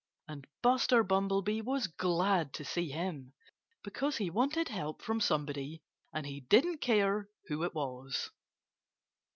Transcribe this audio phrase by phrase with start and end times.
[0.27, 3.33] And Buster Bumblebee was glad to see him,
[3.83, 8.31] because he wanted help from somebody and he didn't care who it was.